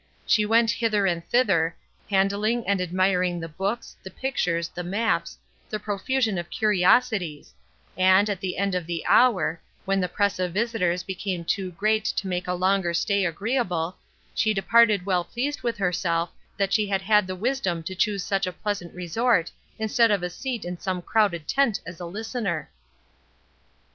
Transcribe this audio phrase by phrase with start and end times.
[0.25, 1.75] She went hither and thither,
[2.09, 5.37] handling and admiring the books, the pictures, the maps,
[5.69, 7.53] the profusion of curiosities,
[7.95, 12.03] and, at the end of the hour, when the press of visitors became too great
[12.05, 13.95] to make a longer stay agreeable,
[14.33, 18.47] she departed well pleased with herself that she had had the wisdom to choose such
[18.47, 22.71] a pleasant resort instead of a seat in some crowded tent as a listener.